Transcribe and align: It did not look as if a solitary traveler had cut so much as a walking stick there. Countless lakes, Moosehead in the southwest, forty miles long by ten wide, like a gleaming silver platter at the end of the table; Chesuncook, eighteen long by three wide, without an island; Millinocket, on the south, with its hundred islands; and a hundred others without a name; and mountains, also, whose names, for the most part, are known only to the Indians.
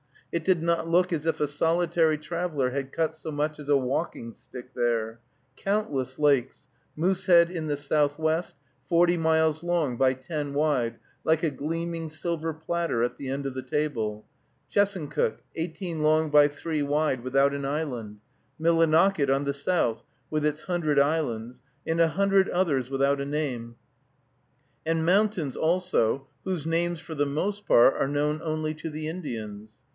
It 0.31 0.43
did 0.45 0.63
not 0.63 0.87
look 0.87 1.11
as 1.13 1.25
if 1.27 1.39
a 1.39 1.47
solitary 1.47 2.17
traveler 2.17 2.69
had 2.71 2.93
cut 2.93 3.15
so 3.15 3.31
much 3.31 3.59
as 3.59 3.67
a 3.67 3.77
walking 3.77 4.31
stick 4.31 4.73
there. 4.73 5.19
Countless 5.57 6.17
lakes, 6.17 6.69
Moosehead 6.95 7.51
in 7.51 7.67
the 7.67 7.75
southwest, 7.77 8.55
forty 8.87 9.15
miles 9.17 9.61
long 9.61 9.97
by 9.97 10.13
ten 10.13 10.53
wide, 10.55 10.97
like 11.25 11.43
a 11.43 11.51
gleaming 11.51 12.07
silver 12.07 12.51
platter 12.53 13.03
at 13.03 13.17
the 13.17 13.29
end 13.29 13.45
of 13.45 13.53
the 13.53 13.61
table; 13.61 14.25
Chesuncook, 14.73 15.41
eighteen 15.55 16.01
long 16.01 16.31
by 16.31 16.47
three 16.47 16.81
wide, 16.81 17.23
without 17.23 17.53
an 17.53 17.65
island; 17.65 18.21
Millinocket, 18.59 19.29
on 19.29 19.43
the 19.43 19.53
south, 19.53 20.01
with 20.31 20.45
its 20.45 20.61
hundred 20.61 20.97
islands; 20.97 21.61
and 21.85 21.99
a 21.99 22.07
hundred 22.07 22.49
others 22.49 22.89
without 22.89 23.19
a 23.21 23.25
name; 23.25 23.75
and 24.85 25.05
mountains, 25.05 25.57
also, 25.57 26.25
whose 26.45 26.65
names, 26.65 26.99
for 27.01 27.13
the 27.13 27.25
most 27.25 27.67
part, 27.67 27.93
are 27.95 28.07
known 28.07 28.39
only 28.43 28.73
to 28.73 28.89
the 28.89 29.07
Indians. 29.09 29.79